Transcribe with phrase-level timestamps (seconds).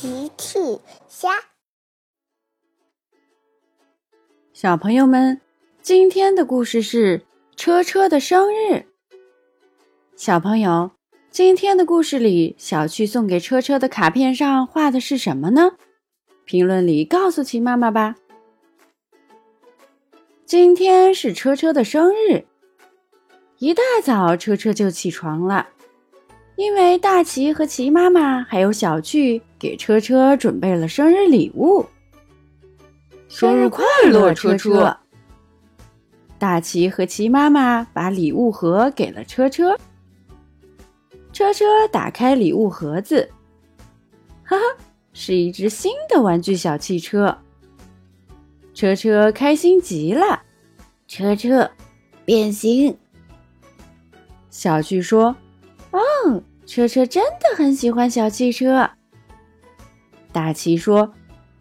[0.00, 0.58] 奇趣
[1.10, 1.28] 虾，
[4.54, 5.38] 小朋友们，
[5.82, 7.20] 今天的故事是
[7.54, 8.86] 车车的生日。
[10.16, 10.92] 小朋友，
[11.30, 15.72] 今天的故事里，小趣送给车车的卡片上画的是什么呢？
[16.46, 18.16] 评论里告诉奇妈妈吧。
[20.46, 22.46] 今天是车车的生日，
[23.58, 25.68] 一大早车车就起床了。
[26.60, 31.86] 因为大奇和奇妈妈还有小趣给车车准备了生日礼物，
[33.30, 34.94] 生日快乐，车车！
[36.38, 39.74] 大奇和奇妈妈把礼物盒给了车车，
[41.32, 43.30] 车车打开礼物盒子，
[44.44, 44.62] 哈哈，
[45.14, 47.38] 是一只新的玩具小汽车，
[48.74, 50.42] 车车开心极了，
[51.08, 51.70] 车车
[52.26, 52.94] 变形。
[54.50, 55.36] 小趣说：“哦。”
[56.70, 58.88] 车车真的很喜欢小汽车。
[60.30, 61.12] 大奇说：“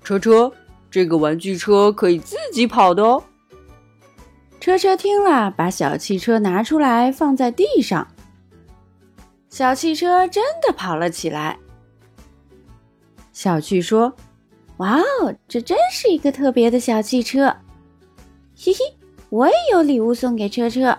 [0.03, 0.53] 车车，
[0.91, 3.23] 这个玩具车可以自己跑的哦。”
[4.61, 8.07] 车车听了，把小汽车拿出来放在地上。
[9.49, 11.57] 小汽车真的跑了起来。
[13.33, 14.13] 小趣说
[14.77, 17.47] ：“哇哦，这真是一个特别的小汽车。”
[18.55, 18.79] 嘿嘿，
[19.29, 20.95] 我也有礼物送给车车。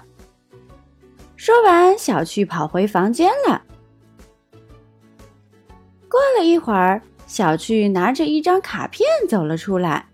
[1.37, 3.63] 说完，小趣跑回房间了。
[6.11, 10.05] 过了一会儿，小趣拿着一张卡片走了出来。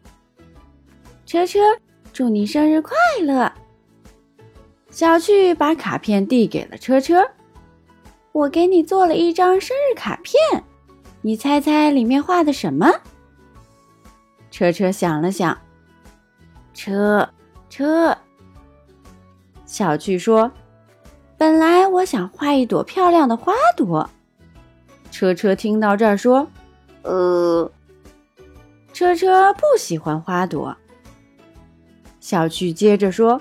[1.25, 1.58] 车车，
[2.12, 3.50] 祝你生日快乐！
[4.91, 7.27] 小趣把卡片递给了车车。
[8.33, 10.62] 我给你做了一张生日卡片，
[11.22, 12.92] 你猜猜里面画的什么？
[14.50, 15.56] 车车想了想，
[16.74, 17.27] 车
[17.70, 18.17] 车。
[19.64, 20.50] 小趣说
[21.39, 24.08] ：“本来我想画一朵漂亮的花朵。”
[25.10, 26.46] 车车听到这儿说
[27.02, 27.70] ：“呃，
[28.92, 30.76] 车车不喜欢花朵。”
[32.20, 33.40] 小趣接着说：“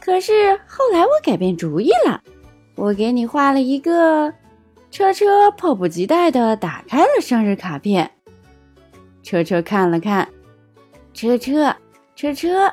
[0.00, 2.22] 可是后来我改变主意了，
[2.74, 4.32] 我给你画了一个。”
[4.90, 8.08] 车车迫不及待地打开了生日卡片。
[9.24, 10.28] 车车看了看，
[11.12, 11.74] 车车
[12.14, 12.72] 车车。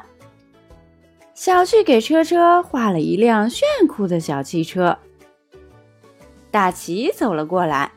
[1.34, 4.96] 小趣给车车画了一辆炫酷的小汽车。
[6.52, 7.92] 大奇走了过来。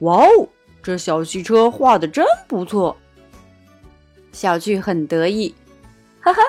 [0.00, 0.48] 哇哦，
[0.82, 2.96] 这小汽车画的真不错。
[4.32, 5.54] 小趣很得意，
[6.20, 6.40] 呵呵，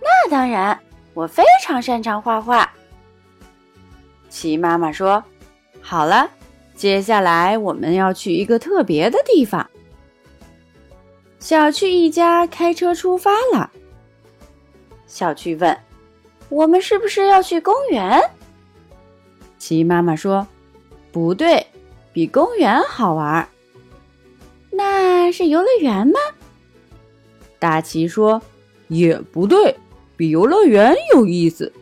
[0.00, 0.78] 那当然，
[1.12, 2.72] 我非常擅长画画。
[4.30, 5.22] 齐妈妈说
[5.82, 6.30] ：“好了，
[6.74, 9.68] 接下来我们要去一个特别的地方。”
[11.40, 13.70] 小趣一家开车出发了。
[15.08, 15.76] 小趣问
[16.48, 18.22] ：“我们是不是要去公园？”
[19.58, 20.46] 齐妈妈说
[21.10, 21.66] ：“不对。”
[22.12, 23.48] 比公园好玩，
[24.70, 26.18] 那是游乐园吗？
[27.58, 28.42] 大奇说
[28.88, 29.74] ：“也不对，
[30.16, 31.72] 比游乐园有意思。”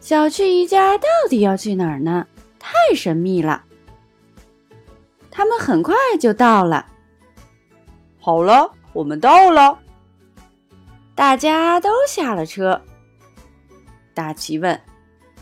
[0.00, 2.26] 小趣一家到底要去哪儿呢？
[2.58, 3.64] 太神秘了。
[5.30, 6.86] 他们很快就到了。
[8.18, 9.78] 好了，我们到了。
[11.14, 12.80] 大家都下了车。
[14.12, 14.78] 大奇问：“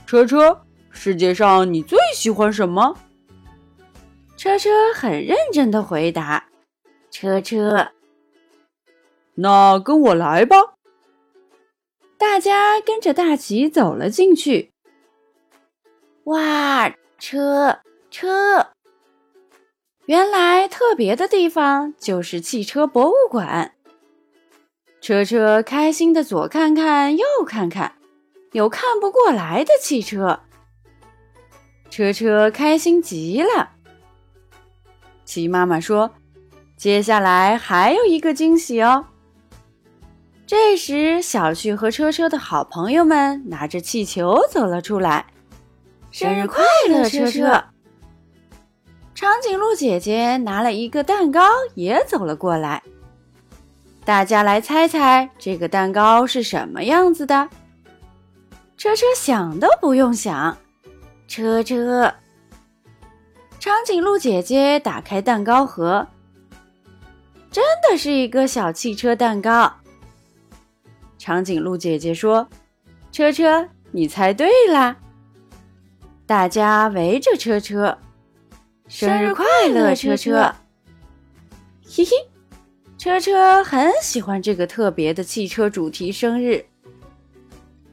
[0.07, 0.61] 车车，
[0.91, 2.97] 世界上你最喜欢什么？”
[4.37, 6.49] 车车很认真的回答
[7.11, 7.93] ：“车车，
[9.35, 10.75] 那跟我来吧。”
[12.19, 14.73] 大家跟着大奇走了进去。
[16.25, 17.81] 哇，车
[18.11, 18.69] 车！
[20.05, 23.75] 原来特别的地方就是汽车博物馆。
[25.01, 27.97] 车车开心的左看看右看看，
[28.53, 30.41] 有看不过来的汽车。
[31.91, 33.76] 车车开心极了。
[35.27, 36.11] 齐妈妈说
[36.79, 39.05] ：“接下来还有一个惊喜哦。”
[40.47, 45.27] 这时，小趣和车车的好朋友们拿着气球走了出来。
[46.13, 47.65] “生日快乐，车车！”
[49.13, 51.41] 长颈鹿姐姐拿了一个蛋糕
[51.75, 52.83] 也走了过来。
[54.05, 57.49] 大家来猜猜这个蛋糕是什么样子的？
[58.77, 60.57] 车车想都不用想，
[61.27, 62.15] 车车。
[63.67, 66.07] 长颈鹿姐姐打开蛋糕盒，
[67.51, 69.75] 真的是一个小汽车蛋糕。
[71.19, 72.47] 长颈鹿姐姐说
[73.11, 74.97] ：“车车，你猜对啦！”
[76.27, 77.99] 大家围着车车，
[78.87, 80.55] 生日快乐，车车！
[81.85, 82.11] 嘿嘿，
[82.97, 86.65] 车车很喜欢这个特别的汽车主题生日。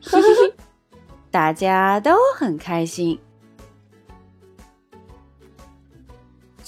[0.04, 0.54] 嘿嘿嘿，
[1.32, 3.20] 大家都很开心。